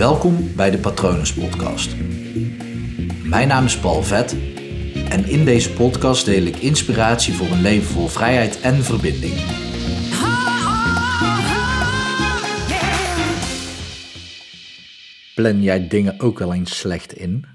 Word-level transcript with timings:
Welkom 0.00 0.54
bij 0.56 0.70
de 0.70 0.78
Patronus 0.78 1.34
Podcast. 1.34 1.96
Mijn 3.24 3.48
naam 3.48 3.64
is 3.64 3.78
Paul 3.78 4.02
Vet 4.02 4.32
en 5.08 5.24
in 5.24 5.44
deze 5.44 5.72
podcast 5.72 6.24
deel 6.24 6.42
ik 6.42 6.56
inspiratie 6.56 7.34
voor 7.34 7.46
een 7.46 7.60
leven 7.60 7.86
vol 7.86 8.06
vrijheid 8.06 8.60
en 8.60 8.74
verbinding. 8.74 9.34
Plan 15.34 15.62
jij 15.62 15.88
dingen 15.88 16.20
ook 16.20 16.38
wel 16.38 16.54
eens 16.54 16.78
slecht 16.78 17.12
in? 17.12 17.46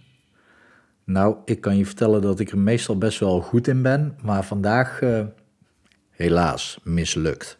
Nou, 1.03 1.37
ik 1.45 1.61
kan 1.61 1.77
je 1.77 1.85
vertellen 1.85 2.21
dat 2.21 2.39
ik 2.39 2.51
er 2.51 2.57
meestal 2.57 2.97
best 2.97 3.19
wel 3.19 3.41
goed 3.41 3.67
in 3.67 3.81
ben, 3.81 4.17
maar 4.23 4.43
vandaag 4.43 5.01
uh, 5.01 5.25
helaas 6.11 6.79
mislukt. 6.83 7.57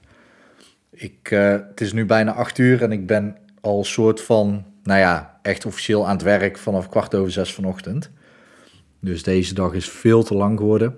Ik, 0.91 1.31
uh, 1.31 1.52
het 1.52 1.81
is 1.81 1.93
nu 1.93 2.05
bijna 2.05 2.33
acht 2.33 2.57
uur 2.57 2.81
en 2.81 2.91
ik 2.91 3.07
ben 3.07 3.38
al 3.61 3.83
soort 3.83 4.21
van, 4.21 4.65
nou 4.86 4.99
ja, 4.99 5.39
echt 5.41 5.66
officieel 5.66 6.07
aan 6.07 6.16
het 6.16 6.21
werk 6.21 6.57
vanaf 6.57 6.89
kwart 6.89 7.16
over 7.16 7.31
zes 7.31 7.53
vanochtend. 7.53 8.12
Dus 8.99 9.23
deze 9.23 9.53
dag 9.53 9.73
is 9.73 9.89
veel 9.89 10.23
te 10.23 10.35
lang 10.35 10.57
geworden. 10.57 10.95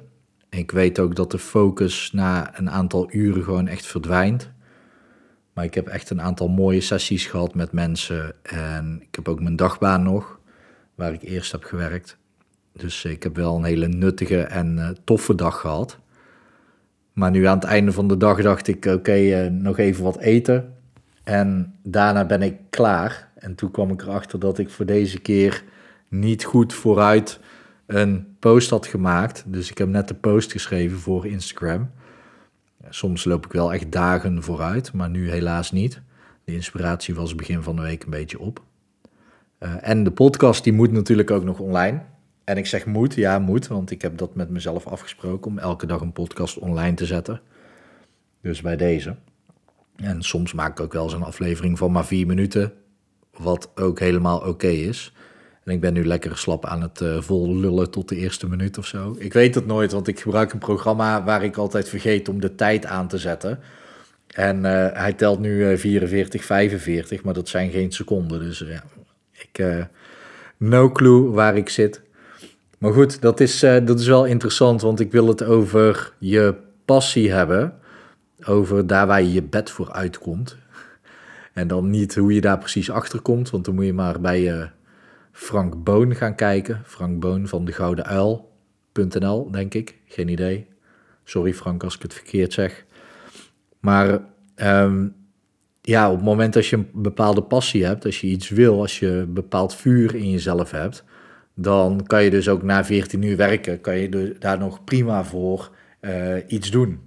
Ik 0.50 0.72
weet 0.72 1.00
ook 1.00 1.16
dat 1.16 1.32
de 1.32 1.40
focus 1.40 2.12
na 2.12 2.60
een 2.60 2.70
aantal 2.70 3.08
uren 3.12 3.44
gewoon 3.44 3.68
echt 3.68 3.86
verdwijnt. 3.86 4.52
Maar 5.54 5.66
ik 5.66 5.74
heb 5.74 5.88
echt 5.88 6.10
een 6.10 6.22
aantal 6.22 6.48
mooie 6.48 6.82
sessies 6.82 7.26
gehad 7.26 7.56
met 7.56 7.72
mensen. 7.72 8.34
En 8.42 8.98
ik 9.02 9.16
heb 9.16 9.28
ook 9.28 9.42
mijn 9.42 9.56
dagbaan 9.56 10.04
nog, 10.04 10.40
waar 10.96 11.14
ik 11.14 11.22
eerst 11.22 11.52
heb 11.52 11.64
gewerkt. 11.64 12.18
Dus 12.74 13.06
ik 13.06 13.24
heb 13.24 13.36
wel 13.36 13.56
een 13.56 13.64
hele 13.64 13.88
nuttige 13.88 14.42
en 14.42 14.78
uh, 14.78 14.90
toffe 15.04 15.36
dag 15.36 15.60
gehad. 15.60 16.00
Maar 17.14 17.32
nu 17.32 17.46
aan 17.46 17.60
het 17.60 17.68
einde 17.68 17.92
van 17.92 18.08
de 18.08 18.18
dag 18.18 18.42
dacht 18.42 18.68
ik, 18.68 18.86
oké, 18.86 19.18
uh, 19.18 19.52
nog 19.52 19.78
even 19.78 20.04
wat 20.04 20.20
eten. 20.20 20.74
En 21.24 21.76
daarna 21.84 22.26
ben 22.26 22.42
ik 22.42 22.56
klaar. 22.70 23.27
En 23.40 23.56
toen 23.56 23.72
kwam 23.72 23.92
ik 23.92 24.02
erachter 24.02 24.40
dat 24.40 24.58
ik 24.58 24.70
voor 24.70 24.86
deze 24.86 25.20
keer 25.20 25.64
niet 26.08 26.44
goed 26.44 26.74
vooruit 26.74 27.40
een 27.86 28.36
post 28.40 28.70
had 28.70 28.88
gemaakt. 28.88 29.44
Dus 29.48 29.70
ik 29.70 29.78
heb 29.78 29.88
net 29.88 30.08
de 30.08 30.14
post 30.14 30.52
geschreven 30.52 30.98
voor 30.98 31.28
Instagram. 31.28 31.90
Soms 32.90 33.24
loop 33.24 33.46
ik 33.46 33.52
wel 33.52 33.74
echt 33.74 33.92
dagen 33.92 34.44
vooruit, 34.44 34.94
maar 34.94 35.10
nu 35.10 35.30
helaas 35.30 35.72
niet. 35.72 36.02
De 36.44 36.54
inspiratie 36.54 37.16
was 37.16 37.36
begin 37.36 37.64
van 37.64 37.76
de 37.76 37.82
week 37.82 38.04
een 38.04 38.10
beetje 38.10 38.40
op. 38.40 38.64
Uh, 39.60 39.74
en 39.82 40.04
de 40.04 40.12
podcast 40.12 40.64
die 40.64 40.74
moet 40.74 40.92
natuurlijk 40.92 41.32
ook 41.32 41.44
nog 41.44 41.60
online. 41.60 42.02
En 42.44 42.58
ik 42.58 42.66
zeg 42.66 42.86
moet, 42.86 43.14
ja 43.14 43.40
moet, 43.40 43.68
want 43.68 43.92
ik 43.92 44.02
heb 44.02 44.18
dat 44.18 44.36
met 44.36 44.50
mezelf 44.50 44.88
afgesproken 44.88 45.52
om 45.52 45.58
elke 45.58 45.86
dag 45.86 46.02
een 46.02 46.14
podcast 46.14 46.58
online 46.58 46.94
te 46.94 47.06
zetten. 47.06 47.42
Dus 48.42 48.62
bij 48.62 48.76
deze. 48.76 49.16
En 49.96 50.22
soms 50.22 50.54
maak 50.54 50.72
ik 50.72 50.80
ook 50.80 50.94
wel 50.94 51.04
eens 51.04 51.14
een 51.14 51.24
aflevering 51.24 51.78
van 51.78 51.92
maar 51.92 52.06
vier 52.06 52.28
minuten, 52.28 52.74
wat 53.38 53.72
ook 53.76 54.00
helemaal 54.00 54.40
oké 54.40 54.68
is. 54.68 55.12
En 55.64 55.74
ik 55.74 55.82
ben 55.82 55.94
nu 55.94 56.06
lekker 56.06 56.38
slap 56.38 56.66
aan 56.66 56.82
het 56.82 57.02
uh, 57.02 57.22
vol 57.22 57.56
lullen 57.56 57.92
tot 57.92 58.10
de 58.10 58.16
eerste 58.16 58.50
minuut 58.50 58.78
of 58.78 58.86
zo. 58.86 59.16
Ik 59.20 59.34
weet 59.34 59.56
het 59.56 59.66
nooit, 59.66 59.92
want 59.92 60.08
ik 60.08 60.20
gebruik 60.20 60.54
een 60.54 60.60
programma 60.60 61.24
waar 61.24 61.44
ik 61.44 61.58
altijd 61.58 61.90
vergeet 61.90 62.30
om 62.30 62.42
de 62.42 62.56
tijd 62.56 62.86
aan 62.86 63.08
te 63.08 63.18
zetten. 63.18 63.60
En 64.28 64.58
uh, 64.58 64.88
hij 64.94 65.14
telt 65.14 65.40
nu 65.40 65.72
uh, 65.72 65.78
44, 65.78 66.46
45, 66.46 67.24
maar 67.24 67.34
dat 67.34 67.50
zijn 67.50 67.72
geen 67.72 67.92
seconden. 67.92 68.40
Dus 68.40 68.60
ja, 68.60 68.84
ik 69.32 69.86
no 70.58 70.92
clue 70.92 71.30
waar 71.30 71.58
ik 71.58 71.70
zit. 71.70 72.02
Maar 72.78 72.94
goed, 72.94 73.22
dat 73.22 73.40
is, 73.40 73.60
dat 73.60 74.00
is 74.00 74.08
wel 74.08 74.26
interessant, 74.26 74.82
want 74.82 75.00
ik 75.00 75.12
wil 75.12 75.28
het 75.28 75.44
over 75.44 76.14
je 76.20 76.56
passie 76.86 77.32
hebben. 77.32 77.74
Over 78.46 78.88
daar 78.88 79.08
waar 79.08 79.22
je 79.22 79.34
je 79.34 79.44
bed 79.44 79.70
voor 79.70 79.92
uitkomt. 79.92 80.58
En 81.58 81.68
dan 81.68 81.90
niet 81.90 82.16
hoe 82.16 82.34
je 82.34 82.42
daar 82.42 82.58
precies 82.58 82.92
achter 82.92 83.22
komt, 83.22 83.50
want 83.50 83.66
dan 83.66 83.76
moet 83.76 83.86
je 83.86 83.94
maar 83.94 84.22
bij 84.22 84.42
je 84.42 84.70
Frank 85.32 85.84
Boon 85.84 86.16
gaan 86.16 86.36
kijken. 86.36 86.82
Frank 86.86 87.20
Boon 87.20 87.48
van 87.48 87.66
de 87.66 87.72
Gouden 87.72 88.06
Uil.nl, 88.06 89.52
denk 89.52 89.74
ik. 89.74 89.96
Geen 90.06 90.28
idee. 90.28 90.68
Sorry 91.24 91.54
Frank 91.54 91.84
als 91.84 91.96
ik 91.96 92.02
het 92.02 92.14
verkeerd 92.14 92.54
zeg. 92.54 92.86
Maar 93.80 94.20
um, 94.56 95.16
ja, 95.82 96.10
op 96.10 96.16
het 96.16 96.26
moment 96.26 96.54
dat 96.54 96.68
je 96.68 96.76
een 96.76 96.90
bepaalde 96.94 97.44
passie 97.44 97.86
hebt, 97.86 98.06
als 98.06 98.22
je 98.22 98.28
iets 98.28 98.50
wil, 98.50 98.80
als 98.80 99.00
je 99.00 99.08
een 99.08 99.34
bepaald 99.34 99.76
vuur 99.76 100.16
in 100.16 100.32
jezelf 100.32 100.72
hebt, 100.72 101.04
dan 101.54 102.04
kan 102.06 102.24
je 102.24 102.30
dus 102.30 102.50
ook 102.50 102.64
na 102.64 102.86
14 102.86 103.22
uur 103.22 103.38
werken, 103.38 103.82
kan 103.82 103.98
je 103.98 104.36
daar 104.40 104.58
nog 104.58 104.84
prima 104.84 105.24
voor 105.24 105.72
uh, 106.02 106.36
iets 106.48 106.72
doen. 106.72 107.07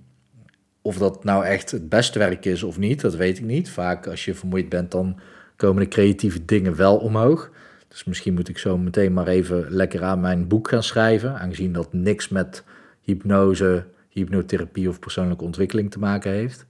Of 0.83 0.99
dat 0.99 1.25
nou 1.25 1.45
echt 1.45 1.71
het 1.71 1.89
beste 1.89 2.19
werk 2.19 2.45
is 2.45 2.63
of 2.63 2.79
niet, 2.79 3.01
dat 3.01 3.15
weet 3.15 3.39
ik 3.39 3.45
niet. 3.45 3.71
Vaak 3.71 4.07
als 4.07 4.25
je 4.25 4.35
vermoeid 4.35 4.69
bent, 4.69 4.91
dan 4.91 5.21
komen 5.57 5.83
de 5.83 5.89
creatieve 5.89 6.45
dingen 6.45 6.77
wel 6.77 6.97
omhoog. 6.97 7.51
Dus 7.89 8.05
misschien 8.05 8.35
moet 8.35 8.49
ik 8.49 8.59
zo 8.59 8.79
meteen 8.79 9.13
maar 9.13 9.27
even 9.27 9.71
lekker 9.71 10.03
aan 10.03 10.21
mijn 10.21 10.49
boek 10.49 10.69
gaan 10.69 10.83
schrijven, 10.83 11.39
aangezien 11.39 11.73
dat 11.73 11.93
niks 11.93 12.29
met 12.29 12.65
hypnose, 13.01 13.87
hypnotherapie 14.09 14.89
of 14.89 14.99
persoonlijke 14.99 15.45
ontwikkeling 15.45 15.91
te 15.91 15.99
maken 15.99 16.33
heeft. 16.33 16.67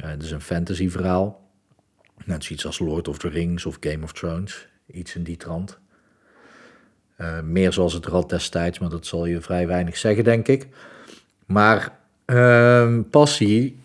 Uh, 0.00 0.10
het 0.10 0.22
is 0.22 0.30
een 0.30 0.40
fantasy 0.40 0.90
verhaal. 0.90 1.50
Net 2.24 2.44
zoiets 2.44 2.66
als 2.66 2.78
Lord 2.78 3.08
of 3.08 3.18
the 3.18 3.28
Rings 3.28 3.66
of 3.66 3.76
Game 3.80 4.04
of 4.04 4.12
Thrones. 4.12 4.68
Iets 4.86 5.14
in 5.14 5.22
die 5.22 5.36
trant. 5.36 5.78
Uh, 7.20 7.40
meer 7.40 7.72
zoals 7.72 7.92
het 7.92 8.06
rad 8.06 8.28
destijds, 8.28 8.78
maar 8.78 8.88
dat 8.90 9.06
zal 9.06 9.26
je 9.26 9.40
vrij 9.40 9.66
weinig 9.66 9.96
zeggen, 9.96 10.24
denk 10.24 10.48
ik. 10.48 10.66
Maar 11.46 11.97
uh, 12.32 12.98
passie, 13.10 13.78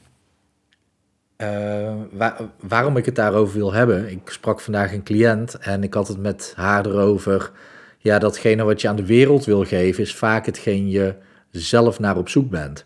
waar, 2.12 2.42
waarom 2.59 2.98
ik 2.98 3.06
het 3.06 3.16
daarover 3.16 3.58
wil 3.58 3.74
hebben. 3.74 4.12
Ik 4.12 4.30
sprak 4.30 4.59
vandaag 4.59 4.94
een 4.94 5.04
cliënt 5.04 5.58
en 5.58 5.84
ik 5.84 5.94
had 5.94 6.08
het 6.08 6.18
met 6.18 6.54
haar 6.56 6.86
erover. 6.86 7.52
Ja, 7.98 8.20
datgene 8.20 8.64
wat 8.64 8.81
je 8.81 8.88
aan 8.88 8.96
de 8.96 9.06
wereld 9.06 9.46
wil 9.46 9.66
geven, 9.66 10.04
is 10.04 10.16
vaak 10.16 10.46
hetgeen 10.46 10.90
je 10.90 11.16
zelf 11.52 12.00
naar 12.00 12.18
op 12.18 12.30
zoek 12.30 12.50
bent. 12.50 12.86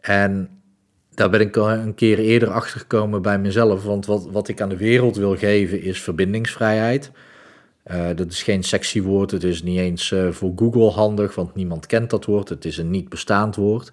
En 0.00 0.48
daar 1.14 1.30
ben 1.30 1.40
ik 1.40 1.56
een 1.56 1.94
keer 1.94 2.18
eerder 2.18 2.50
achter 2.50 2.80
gekomen 2.80 3.22
bij 3.22 3.38
mezelf. 3.38 3.84
Want 3.84 4.06
wat, 4.06 4.26
wat 4.30 4.48
ik 4.48 4.60
aan 4.60 4.68
de 4.68 4.76
wereld 4.76 5.16
wil 5.16 5.36
geven 5.36 5.82
is 5.82 6.02
verbindingsvrijheid. 6.02 7.10
Uh, 7.86 8.06
dat 8.14 8.30
is 8.30 8.42
geen 8.42 8.62
sexy 8.62 9.02
woord. 9.02 9.30
Het 9.30 9.44
is 9.44 9.62
niet 9.62 9.78
eens 9.78 10.10
uh, 10.10 10.30
voor 10.30 10.52
Google 10.56 10.90
handig, 10.90 11.34
want 11.34 11.54
niemand 11.54 11.86
kent 11.86 12.10
dat 12.10 12.24
woord. 12.24 12.48
Het 12.48 12.64
is 12.64 12.78
een 12.78 12.90
niet 12.90 13.08
bestaand 13.08 13.56
woord. 13.56 13.92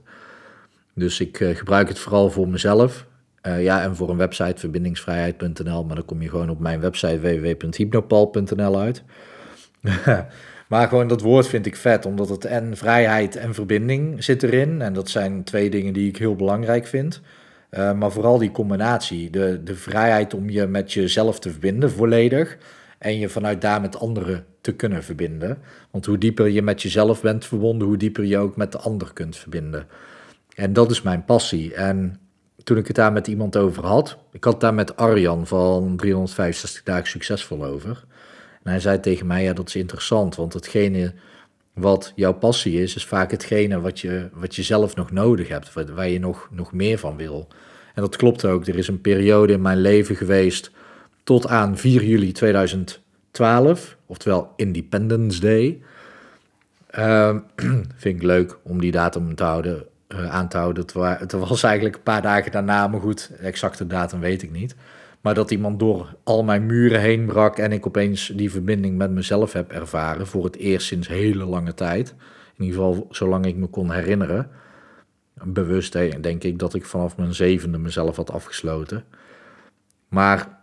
Dus 0.95 1.19
ik 1.19 1.39
uh, 1.39 1.55
gebruik 1.55 1.87
het 1.87 1.99
vooral 1.99 2.29
voor 2.29 2.47
mezelf. 2.47 3.05
ja, 3.43 3.81
en 3.81 3.95
voor 3.95 4.09
een 4.09 4.17
website 4.17 4.59
verbindingsvrijheid.nl. 4.59 5.83
Maar 5.83 5.95
dan 5.95 6.05
kom 6.05 6.21
je 6.21 6.29
gewoon 6.29 6.49
op 6.49 6.59
mijn 6.59 6.79
website 6.79 7.19
www.hypnopal.nl 7.19 8.79
uit. 8.79 9.03
maar 10.69 10.87
gewoon 10.87 11.07
dat 11.07 11.21
woord 11.21 11.47
vind 11.47 11.65
ik 11.65 11.75
vet, 11.75 12.05
omdat 12.05 12.29
het 12.29 12.45
en 12.45 12.77
vrijheid 12.77 13.35
en 13.35 13.53
verbinding 13.53 14.23
zit 14.23 14.43
erin. 14.43 14.81
En 14.81 14.93
dat 14.93 15.09
zijn 15.09 15.43
twee 15.43 15.69
dingen 15.69 15.93
die 15.93 16.07
ik 16.07 16.17
heel 16.17 16.35
belangrijk 16.35 16.87
vind. 16.87 17.21
Uh, 17.71 17.93
maar 17.93 18.11
vooral 18.11 18.37
die 18.37 18.51
combinatie, 18.51 19.29
de, 19.29 19.61
de 19.63 19.75
vrijheid 19.75 20.33
om 20.33 20.49
je 20.49 20.65
met 20.65 20.93
jezelf 20.93 21.39
te 21.39 21.49
verbinden 21.49 21.91
volledig. 21.91 22.57
En 22.97 23.19
je 23.19 23.29
vanuit 23.29 23.61
daar 23.61 23.81
met 23.81 23.99
anderen 23.99 24.45
te 24.61 24.71
kunnen 24.71 25.03
verbinden. 25.03 25.57
Want 25.91 26.05
hoe 26.05 26.17
dieper 26.17 26.47
je 26.47 26.61
met 26.61 26.81
jezelf 26.81 27.21
bent 27.21 27.45
verbonden, 27.45 27.87
hoe 27.87 27.97
dieper 27.97 28.23
je 28.23 28.37
ook 28.37 28.55
met 28.55 28.71
de 28.71 28.77
ander 28.77 29.13
kunt 29.13 29.37
verbinden. 29.37 29.87
En 30.55 30.73
dat 30.73 30.91
is 30.91 31.01
mijn 31.01 31.25
passie. 31.25 31.73
En 31.73 32.19
toen 32.63 32.77
ik 32.77 32.87
het 32.87 32.95
daar 32.95 33.11
met 33.11 33.27
iemand 33.27 33.57
over 33.57 33.85
had, 33.85 34.17
ik 34.31 34.43
had 34.43 34.61
daar 34.61 34.73
met 34.73 34.95
Arjan 34.95 35.47
van 35.47 35.95
365 35.95 36.83
dagen 36.83 37.07
succesvol 37.07 37.65
over. 37.65 38.03
En 38.63 38.71
hij 38.71 38.79
zei 38.79 38.99
tegen 38.99 39.27
mij, 39.27 39.43
ja, 39.43 39.53
dat 39.53 39.67
is 39.67 39.75
interessant, 39.75 40.35
want 40.35 40.53
hetgene 40.53 41.13
wat 41.73 42.11
jouw 42.15 42.33
passie 42.33 42.81
is, 42.81 42.95
is 42.95 43.05
vaak 43.05 43.31
hetgene 43.31 43.81
wat 43.81 43.99
je, 43.99 44.29
wat 44.33 44.55
je 44.55 44.63
zelf 44.63 44.95
nog 44.95 45.11
nodig 45.11 45.47
hebt, 45.47 45.73
waar 45.73 46.07
je 46.07 46.19
nog, 46.19 46.47
nog 46.51 46.73
meer 46.73 46.97
van 46.97 47.15
wil. 47.15 47.47
En 47.93 48.01
dat 48.01 48.15
klopt 48.15 48.45
ook. 48.45 48.67
Er 48.67 48.77
is 48.77 48.87
een 48.87 49.01
periode 49.01 49.53
in 49.53 49.61
mijn 49.61 49.81
leven 49.81 50.15
geweest 50.15 50.71
tot 51.23 51.47
aan 51.47 51.77
4 51.77 52.03
juli 52.03 52.31
2012, 52.31 53.97
oftewel 54.05 54.53
Independence 54.55 55.39
Day. 55.39 55.81
Uh, 56.97 57.35
vind 57.95 58.15
ik 58.15 58.23
leuk 58.23 58.57
om 58.63 58.81
die 58.81 58.91
datum 58.91 59.35
te 59.35 59.43
houden, 59.43 59.85
uh, 60.13 60.29
aan 60.29 60.47
te 60.47 60.57
houden. 60.57 60.83
Het, 61.19 61.31
was 61.31 61.63
eigenlijk 61.63 61.95
een 61.95 62.03
paar 62.03 62.21
dagen 62.21 62.51
daarna, 62.51 62.87
maar 62.87 62.99
goed, 62.99 63.31
exacte 63.39 63.87
datum 63.87 64.19
weet 64.19 64.41
ik 64.41 64.51
niet. 64.51 64.75
Maar 65.21 65.33
dat 65.33 65.51
iemand 65.51 65.79
door 65.79 66.15
al 66.23 66.43
mijn 66.43 66.65
muren 66.65 66.99
heen 66.99 67.25
brak 67.25 67.57
en 67.57 67.71
ik 67.71 67.87
opeens 67.87 68.31
die 68.35 68.51
verbinding 68.51 68.97
met 68.97 69.11
mezelf 69.11 69.53
heb 69.53 69.71
ervaren. 69.71 70.27
Voor 70.27 70.43
het 70.43 70.55
eerst 70.55 70.87
sinds 70.87 71.07
hele 71.07 71.45
lange 71.45 71.73
tijd. 71.73 72.15
In 72.57 72.63
ieder 72.65 72.79
geval 72.79 73.07
zolang 73.09 73.45
ik 73.45 73.55
me 73.55 73.67
kon 73.67 73.91
herinneren. 73.91 74.49
Bewust 75.43 75.93
denk 76.21 76.43
ik 76.43 76.59
dat 76.59 76.73
ik 76.73 76.85
vanaf 76.85 77.17
mijn 77.17 77.33
zevende 77.33 77.77
mezelf 77.77 78.15
had 78.15 78.31
afgesloten. 78.31 79.03
Maar 80.07 80.59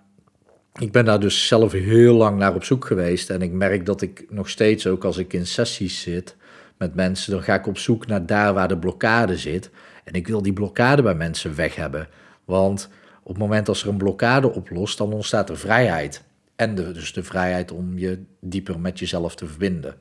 ik 0.79 0.93
ben 0.93 1.05
daar 1.05 1.21
dus 1.21 1.47
zelf 1.47 1.73
heel 1.73 2.15
lang 2.15 2.39
naar 2.39 2.55
op 2.55 2.65
zoek 2.65 2.85
geweest. 2.85 3.31
En 3.31 3.43
ik 3.43 3.53
merk 3.53 3.87
dat 3.87 4.03
ik 4.03 4.27
nog 4.29 4.49
steeds, 4.49 4.87
ook 4.87 5.05
als 5.05 5.19
ik 5.19 5.33
in 5.33 5.47
sessies 5.47 6.01
zit 6.01 6.37
met 6.79 6.95
mensen, 6.95 7.33
dan 7.33 7.43
ga 7.43 7.55
ik 7.55 7.67
op 7.67 7.79
zoek 7.79 8.07
naar 8.07 8.27
daar 8.27 8.55
waar 8.55 8.69
de 8.69 8.79
blokkade 8.79 9.37
zit. 9.37 9.71
En 10.05 10.13
ik 10.13 10.29
wil 10.29 10.43
die 10.43 10.53
blokkade 10.53 11.03
bij 11.03 11.15
mensen 11.15 11.55
weg 11.55 11.75
hebben. 11.75 12.09
Want 12.45 12.89
op 13.23 13.29
het 13.29 13.39
moment 13.39 13.69
als 13.69 13.83
er 13.83 13.89
een 13.89 13.97
blokkade 13.97 14.53
oplost, 14.53 14.99
dan 14.99 15.13
ontstaat 15.13 15.51
er 15.51 15.59
vrijheid. 15.59 16.23
En 16.57 16.75
dus 16.75 17.13
de 17.13 17.23
vrijheid 17.23 17.73
om 17.73 17.99
je 17.99 18.23
dieper 18.41 18.81
met 18.81 18.99
jezelf 18.99 19.35
te 19.35 19.47
verbinden. 19.47 19.95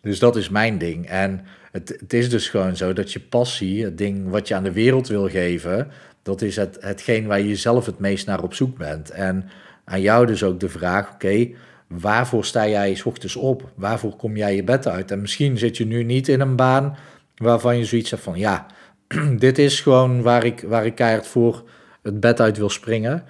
Dus 0.00 0.18
dat 0.18 0.36
is 0.36 0.48
mijn 0.48 0.78
ding. 0.78 1.06
En 1.06 1.44
het, 1.72 1.96
het 2.00 2.12
is 2.12 2.30
dus 2.30 2.48
gewoon 2.48 2.76
zo 2.76 2.92
dat 2.92 3.12
je 3.12 3.20
passie, 3.20 3.84
het 3.84 3.98
ding 3.98 4.28
wat 4.28 4.48
je 4.48 4.54
aan 4.54 4.62
de 4.62 4.72
wereld 4.72 5.08
wil 5.08 5.28
geven, 5.28 5.88
dat 6.22 6.42
is 6.42 6.56
het, 6.56 6.76
hetgeen 6.80 7.26
waar 7.26 7.40
je 7.40 7.56
zelf 7.56 7.86
het 7.86 7.98
meest 7.98 8.26
naar 8.26 8.42
op 8.42 8.54
zoek 8.54 8.78
bent. 8.78 9.10
En 9.10 9.48
aan 9.84 10.00
jou 10.00 10.26
dus 10.26 10.42
ook 10.42 10.60
de 10.60 10.68
vraag, 10.68 11.12
oké, 11.12 11.48
waarvoor 11.98 12.44
sta 12.44 12.68
jij 12.68 12.94
s 12.94 13.04
ochtends 13.04 13.36
op? 13.36 13.72
Waarvoor 13.74 14.16
kom 14.16 14.36
jij 14.36 14.56
je 14.56 14.64
bed 14.64 14.86
uit? 14.86 15.10
En 15.10 15.20
misschien 15.20 15.58
zit 15.58 15.76
je 15.76 15.86
nu 15.86 16.04
niet 16.04 16.28
in 16.28 16.40
een 16.40 16.56
baan 16.56 16.96
waarvan 17.36 17.78
je 17.78 17.84
zoiets 17.84 18.10
hebt 18.10 18.22
van, 18.22 18.38
ja, 18.38 18.66
dit 19.38 19.58
is 19.58 19.80
gewoon 19.80 20.22
waar 20.22 20.44
ik, 20.44 20.60
waar 20.60 20.86
ik 20.86 20.94
keihard 20.94 21.26
voor 21.26 21.64
het 22.02 22.20
bed 22.20 22.40
uit 22.40 22.58
wil 22.58 22.70
springen. 22.70 23.24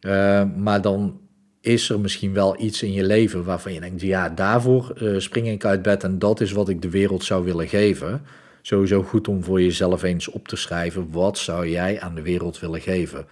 Uh, 0.00 0.42
maar 0.56 0.80
dan 0.80 1.20
is 1.60 1.90
er 1.90 2.00
misschien 2.00 2.32
wel 2.32 2.60
iets 2.60 2.82
in 2.82 2.92
je 2.92 3.04
leven 3.04 3.44
waarvan 3.44 3.72
je 3.72 3.80
denkt, 3.80 4.00
ja, 4.00 4.28
daarvoor 4.28 4.92
uh, 5.02 5.18
spring 5.18 5.48
ik 5.48 5.64
uit 5.64 5.82
bed 5.82 6.04
en 6.04 6.18
dat 6.18 6.40
is 6.40 6.52
wat 6.52 6.68
ik 6.68 6.82
de 6.82 6.90
wereld 6.90 7.24
zou 7.24 7.44
willen 7.44 7.68
geven. 7.68 8.22
Sowieso 8.62 9.02
goed 9.02 9.28
om 9.28 9.44
voor 9.44 9.62
jezelf 9.62 10.02
eens 10.02 10.28
op 10.28 10.48
te 10.48 10.56
schrijven, 10.56 11.10
wat 11.10 11.38
zou 11.38 11.68
jij 11.68 12.00
aan 12.00 12.14
de 12.14 12.22
wereld 12.22 12.60
willen 12.60 12.80
geven? 12.80 13.26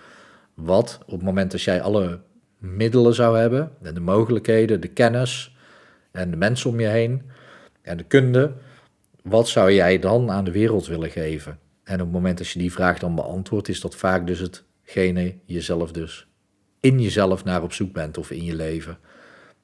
Wat, 0.55 0.99
op 1.07 1.13
het 1.13 1.23
moment 1.23 1.51
dat 1.51 1.63
jij 1.63 1.83
alle 1.83 2.21
middelen 2.65 3.15
zou 3.15 3.39
hebben, 3.39 3.73
en 3.83 3.95
de 3.95 4.01
mogelijkheden, 4.01 4.81
de 4.81 4.89
kennis 4.89 5.57
en 6.11 6.31
de 6.31 6.37
mensen 6.37 6.71
om 6.71 6.81
je 6.81 6.87
heen 6.87 7.23
en 7.83 7.97
de 7.97 8.05
kunde, 8.05 8.53
wat 9.23 9.49
zou 9.49 9.73
jij 9.73 9.99
dan 9.99 10.31
aan 10.31 10.45
de 10.45 10.53
wereld 10.53 10.87
willen 10.87 11.11
geven? 11.11 11.59
En 11.85 11.95
op 11.95 12.01
het 12.01 12.11
moment 12.11 12.39
dat 12.39 12.49
je 12.49 12.59
die 12.59 12.73
vraag 12.73 12.99
dan 12.99 13.15
beantwoordt, 13.15 13.69
is 13.69 13.81
dat 13.81 13.97
vaak 13.97 14.27
dus 14.27 14.39
hetgene 14.39 15.35
jezelf 15.45 15.93
dus 15.93 16.27
in 16.81 17.01
jezelf 17.01 17.45
naar 17.45 17.63
op 17.63 17.73
zoek 17.73 17.93
bent 17.93 18.19
of 18.19 18.31
in 18.31 18.45
je 18.45 18.55
leven. 18.55 18.99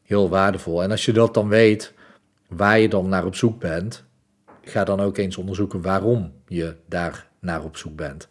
Heel 0.02 0.28
waardevol. 0.28 0.82
En 0.82 0.90
als 0.90 1.04
je 1.04 1.12
dat 1.12 1.34
dan 1.34 1.48
weet, 1.48 1.94
waar 2.48 2.78
je 2.78 2.88
dan 2.88 3.08
naar 3.08 3.24
op 3.24 3.34
zoek 3.34 3.60
bent, 3.60 4.04
ga 4.62 4.84
dan 4.84 5.00
ook 5.00 5.18
eens 5.18 5.36
onderzoeken 5.36 5.80
waarom 5.82 6.32
je 6.46 6.76
daar 6.86 7.28
naar 7.40 7.64
op 7.64 7.76
zoek 7.76 7.96
bent. 7.96 8.28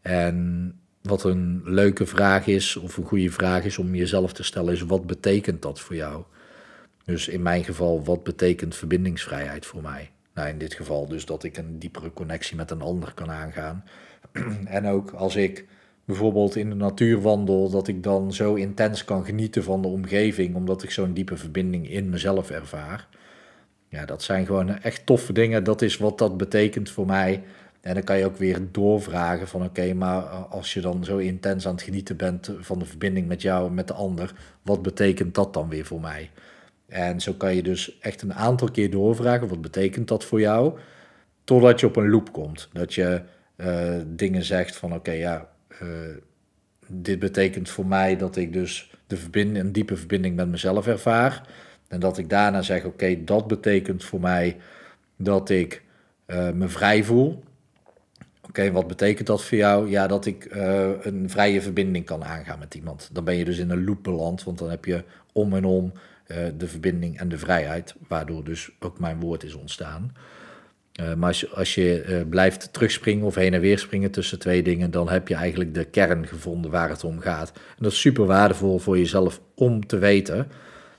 En 0.00 0.74
wat 1.02 1.24
een 1.24 1.62
leuke 1.64 2.06
vraag 2.06 2.46
is, 2.46 2.76
of 2.76 2.96
een 2.96 3.04
goede 3.04 3.30
vraag 3.30 3.64
is 3.64 3.78
om 3.78 3.94
jezelf 3.94 4.32
te 4.32 4.42
stellen, 4.42 4.72
is 4.72 4.82
wat 4.82 5.06
betekent 5.06 5.62
dat 5.62 5.80
voor 5.80 5.96
jou? 5.96 6.22
Dus 7.04 7.28
in 7.28 7.42
mijn 7.42 7.64
geval, 7.64 8.04
wat 8.04 8.22
betekent 8.22 8.76
verbindingsvrijheid 8.76 9.66
voor 9.66 9.82
mij? 9.82 10.10
Nou, 10.34 10.48
in 10.48 10.58
dit 10.58 10.74
geval 10.74 11.08
dus 11.08 11.24
dat 11.24 11.44
ik 11.44 11.56
een 11.56 11.78
diepere 11.78 12.12
connectie 12.12 12.56
met 12.56 12.70
een 12.70 12.82
ander 12.82 13.14
kan 13.14 13.30
aangaan. 13.30 13.84
en 14.64 14.86
ook 14.86 15.10
als 15.10 15.36
ik 15.36 15.66
bijvoorbeeld 16.04 16.56
in 16.56 16.68
de 16.68 16.74
natuur 16.74 17.20
wandel, 17.20 17.70
dat 17.70 17.88
ik 17.88 18.02
dan 18.02 18.32
zo 18.32 18.54
intens 18.54 19.04
kan 19.04 19.24
genieten 19.24 19.62
van 19.62 19.82
de 19.82 19.88
omgeving, 19.88 20.54
omdat 20.54 20.82
ik 20.82 20.90
zo'n 20.90 21.12
diepe 21.12 21.36
verbinding 21.36 21.90
in 21.90 22.10
mezelf 22.10 22.50
ervaar. 22.50 23.08
Ja, 23.88 24.04
dat 24.04 24.22
zijn 24.22 24.46
gewoon 24.46 24.78
echt 24.78 25.06
toffe 25.06 25.32
dingen. 25.32 25.64
Dat 25.64 25.82
is 25.82 25.96
wat 25.96 26.18
dat 26.18 26.36
betekent 26.36 26.90
voor 26.90 27.06
mij. 27.06 27.42
En 27.80 27.94
dan 27.94 28.04
kan 28.04 28.18
je 28.18 28.24
ook 28.24 28.36
weer 28.36 28.58
doorvragen 28.70 29.48
van 29.48 29.64
oké, 29.64 29.94
maar 29.94 30.22
als 30.32 30.74
je 30.74 30.80
dan 30.80 31.04
zo 31.04 31.16
intens 31.16 31.66
aan 31.66 31.74
het 31.74 31.82
genieten 31.82 32.16
bent 32.16 32.52
van 32.58 32.78
de 32.78 32.84
verbinding 32.84 33.26
met 33.26 33.42
jou 33.42 33.66
en 33.66 33.74
met 33.74 33.88
de 33.88 33.94
ander, 33.94 34.34
wat 34.62 34.82
betekent 34.82 35.34
dat 35.34 35.54
dan 35.54 35.68
weer 35.68 35.84
voor 35.84 36.00
mij? 36.00 36.30
En 36.86 37.20
zo 37.20 37.32
kan 37.32 37.54
je 37.54 37.62
dus 37.62 37.98
echt 37.98 38.22
een 38.22 38.34
aantal 38.34 38.70
keer 38.70 38.90
doorvragen, 38.90 39.48
wat 39.48 39.60
betekent 39.60 40.08
dat 40.08 40.24
voor 40.24 40.40
jou? 40.40 40.78
Totdat 41.44 41.80
je 41.80 41.86
op 41.86 41.96
een 41.96 42.10
loop 42.10 42.32
komt. 42.32 42.68
Dat 42.72 42.94
je 42.94 43.22
uh, 43.56 43.94
dingen 44.06 44.44
zegt 44.44 44.76
van 44.76 44.94
oké, 44.94 45.10
ja, 45.10 45.48
uh, 45.82 45.88
dit 46.86 47.18
betekent 47.18 47.68
voor 47.68 47.86
mij 47.86 48.16
dat 48.16 48.36
ik 48.36 48.52
dus 48.52 48.94
de 49.06 49.16
verbinding, 49.16 49.64
een 49.64 49.72
diepe 49.72 49.96
verbinding 49.96 50.36
met 50.36 50.48
mezelf 50.48 50.86
ervaar. 50.86 51.48
En 51.88 52.00
dat 52.00 52.18
ik 52.18 52.28
daarna 52.28 52.62
zeg, 52.62 52.84
oké, 52.84 53.24
dat 53.24 53.46
betekent 53.46 54.04
voor 54.04 54.20
mij 54.20 54.56
dat 55.16 55.50
ik 55.50 55.82
uh, 56.26 56.50
me 56.50 56.68
vrij 56.68 57.04
voel. 57.04 57.42
Oké, 58.50 58.72
wat 58.72 58.86
betekent 58.86 59.26
dat 59.26 59.44
voor 59.44 59.58
jou? 59.58 59.90
Ja, 59.90 60.06
dat 60.06 60.26
ik 60.26 60.54
uh, 60.54 60.88
een 61.00 61.30
vrije 61.30 61.62
verbinding 61.62 62.04
kan 62.04 62.24
aangaan 62.24 62.58
met 62.58 62.74
iemand. 62.74 63.08
Dan 63.12 63.24
ben 63.24 63.36
je 63.36 63.44
dus 63.44 63.58
in 63.58 63.70
een 63.70 63.84
loop 63.84 64.02
beland, 64.02 64.44
want 64.44 64.58
dan 64.58 64.70
heb 64.70 64.84
je 64.84 65.04
om 65.32 65.54
en 65.54 65.64
om 65.64 65.92
uh, 66.26 66.36
de 66.58 66.68
verbinding 66.68 67.18
en 67.18 67.28
de 67.28 67.38
vrijheid, 67.38 67.94
waardoor 68.08 68.44
dus 68.44 68.70
ook 68.80 68.98
mijn 68.98 69.20
woord 69.20 69.44
is 69.44 69.54
ontstaan. 69.54 70.16
Uh, 71.00 71.14
maar 71.14 71.28
als 71.28 71.40
je, 71.40 71.48
als 71.48 71.74
je 71.74 72.26
blijft 72.30 72.72
terugspringen 72.72 73.26
of 73.26 73.34
heen 73.34 73.54
en 73.54 73.60
weer 73.60 73.78
springen 73.78 74.10
tussen 74.10 74.38
twee 74.38 74.62
dingen, 74.62 74.90
dan 74.90 75.08
heb 75.08 75.28
je 75.28 75.34
eigenlijk 75.34 75.74
de 75.74 75.84
kern 75.84 76.26
gevonden 76.26 76.70
waar 76.70 76.88
het 76.88 77.04
om 77.04 77.18
gaat. 77.18 77.52
En 77.54 77.82
dat 77.82 77.92
is 77.92 78.00
super 78.00 78.26
waardevol 78.26 78.78
voor 78.78 78.98
jezelf 78.98 79.40
om 79.54 79.86
te 79.86 79.98
weten. 79.98 80.46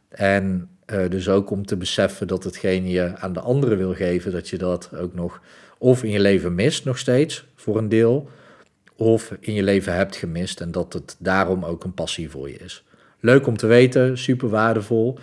En 0.09 0.69
dus 1.09 1.29
ook 1.29 1.49
om 1.49 1.65
te 1.65 1.77
beseffen 1.77 2.27
dat 2.27 2.43
hetgeen 2.43 2.89
je 2.89 3.17
aan 3.17 3.33
de 3.33 3.39
anderen 3.39 3.77
wil 3.77 3.93
geven, 3.93 4.31
dat 4.31 4.49
je 4.49 4.57
dat 4.57 4.95
ook 4.95 5.13
nog 5.13 5.41
of 5.81 6.03
in 6.03 6.09
je 6.09 6.19
leven 6.19 6.55
mist 6.55 6.85
nog 6.85 6.97
steeds 6.97 7.45
voor 7.55 7.77
een 7.77 7.89
deel, 7.89 8.29
of 8.95 9.35
in 9.39 9.53
je 9.53 9.63
leven 9.63 9.93
hebt 9.93 10.15
gemist 10.15 10.61
en 10.61 10.71
dat 10.71 10.93
het 10.93 11.15
daarom 11.19 11.65
ook 11.65 11.83
een 11.83 11.93
passie 11.93 12.29
voor 12.29 12.49
je 12.49 12.57
is. 12.57 12.83
Leuk 13.19 13.47
om 13.47 13.57
te 13.57 13.67
weten, 13.67 14.17
super 14.17 14.49
waardevol. 14.49 15.17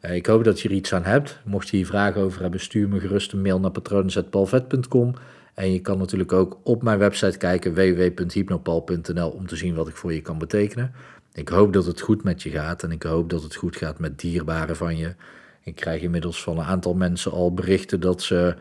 Uh, 0.00 0.14
ik 0.14 0.26
hoop 0.26 0.44
dat 0.44 0.60
je 0.60 0.68
er 0.68 0.74
iets 0.74 0.92
aan 0.92 1.04
hebt. 1.04 1.38
Mocht 1.44 1.68
je 1.68 1.76
hier 1.76 1.86
vragen 1.86 2.20
over 2.20 2.40
hebben, 2.40 2.60
stuur 2.60 2.88
me 2.88 3.00
gerust 3.00 3.32
een 3.32 3.42
mail 3.42 3.60
naar 3.60 3.70
patronen.palvet.com. 3.70 5.14
En 5.54 5.72
je 5.72 5.80
kan 5.80 5.98
natuurlijk 5.98 6.32
ook 6.32 6.58
op 6.62 6.82
mijn 6.82 6.98
website 6.98 7.38
kijken, 7.38 7.74
www.hypnopal.nl, 7.74 9.30
om 9.30 9.46
te 9.46 9.56
zien 9.56 9.74
wat 9.74 9.88
ik 9.88 9.96
voor 9.96 10.12
je 10.12 10.22
kan 10.22 10.38
betekenen. 10.38 10.92
Ik 11.32 11.48
hoop 11.48 11.72
dat 11.72 11.86
het 11.86 12.00
goed 12.00 12.24
met 12.24 12.42
je 12.42 12.50
gaat 12.50 12.82
en 12.82 12.90
ik 12.90 13.02
hoop 13.02 13.30
dat 13.30 13.42
het 13.42 13.54
goed 13.54 13.76
gaat 13.76 13.98
met 13.98 14.20
dierbaren 14.20 14.76
van 14.76 14.96
je. 14.96 15.14
Ik 15.62 15.74
krijg 15.74 16.02
inmiddels 16.02 16.42
van 16.42 16.58
een 16.58 16.64
aantal 16.64 16.94
mensen 16.94 17.32
al 17.32 17.54
berichten 17.54 18.00
dat 18.00 18.22
ze 18.22 18.56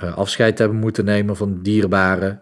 afscheid 0.00 0.58
hebben 0.58 0.78
moeten 0.78 1.04
nemen 1.04 1.36
van 1.36 1.62
dierbaren 1.62 2.40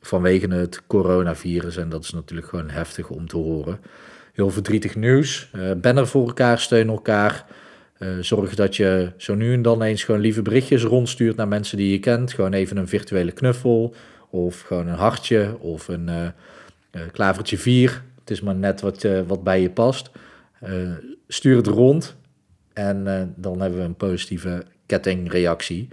vanwege 0.00 0.48
het 0.48 0.86
coronavirus. 0.86 1.76
En 1.76 1.88
dat 1.88 2.04
is 2.04 2.10
natuurlijk 2.10 2.48
gewoon 2.48 2.70
heftig 2.70 3.08
om 3.08 3.26
te 3.26 3.36
horen. 3.36 3.80
Heel 4.32 4.50
verdrietig 4.50 4.96
nieuws. 4.96 5.50
Uh, 5.56 5.70
ben 5.76 5.96
er 5.96 6.06
voor 6.06 6.26
elkaar, 6.26 6.58
steun 6.58 6.88
elkaar. 6.88 7.46
Uh, 7.98 8.08
zorg 8.20 8.54
dat 8.54 8.76
je 8.76 9.12
zo 9.16 9.34
nu 9.34 9.52
en 9.52 9.62
dan 9.62 9.82
eens 9.82 10.04
gewoon 10.04 10.20
lieve 10.20 10.42
berichtjes 10.42 10.82
rondstuurt 10.82 11.36
naar 11.36 11.48
mensen 11.48 11.76
die 11.76 11.90
je 11.90 11.98
kent. 11.98 12.32
Gewoon 12.32 12.52
even 12.52 12.76
een 12.76 12.88
virtuele 12.88 13.32
knuffel. 13.32 13.94
Of 14.30 14.60
gewoon 14.60 14.86
een 14.86 14.94
hartje. 14.94 15.56
Of 15.58 15.88
een 15.88 16.10
klavertje 17.12 17.58
vier. 17.58 18.02
Het 18.20 18.30
is 18.30 18.40
maar 18.40 18.54
net 18.54 18.80
wat, 18.80 19.06
wat 19.26 19.44
bij 19.44 19.60
je 19.60 19.70
past. 19.70 20.10
stuur 21.28 21.56
het 21.56 21.66
rond. 21.66 22.16
En 22.72 23.04
dan 23.36 23.60
hebben 23.60 23.78
we 23.78 23.84
een 23.84 23.94
positieve 23.94 24.64
kettingreactie. 24.86 25.88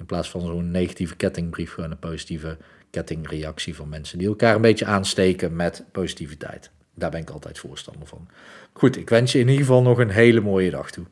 In 0.00 0.06
plaats 0.06 0.30
van 0.30 0.40
zo'n 0.40 0.70
negatieve 0.70 1.16
kettingbrief, 1.16 1.72
gewoon 1.72 1.90
een 1.90 1.98
positieve 1.98 2.56
kettingreactie 2.90 3.74
van 3.74 3.88
mensen 3.88 4.18
die 4.18 4.28
elkaar 4.28 4.54
een 4.54 4.60
beetje 4.60 4.84
aansteken 4.84 5.56
met 5.56 5.84
positiviteit. 5.92 6.70
Daar 6.94 7.10
ben 7.10 7.20
ik 7.20 7.30
altijd 7.30 7.58
voorstander 7.58 8.06
van. 8.08 8.28
Goed, 8.72 8.96
ik 8.96 9.08
wens 9.08 9.32
je 9.32 9.38
in 9.38 9.48
ieder 9.48 9.64
geval 9.64 9.82
nog 9.82 9.98
een 9.98 10.10
hele 10.10 10.40
mooie 10.40 10.70
dag 10.70 10.90
toe. 10.90 11.04